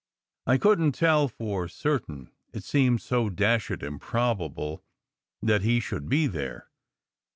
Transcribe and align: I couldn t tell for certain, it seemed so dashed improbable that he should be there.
I 0.47 0.57
couldn 0.57 0.91
t 0.91 0.97
tell 0.97 1.27
for 1.27 1.67
certain, 1.67 2.31
it 2.53 2.63
seemed 2.63 3.01
so 3.03 3.29
dashed 3.29 3.83
improbable 3.83 4.83
that 5.43 5.61
he 5.61 5.79
should 5.79 6.09
be 6.09 6.25
there. 6.25 6.71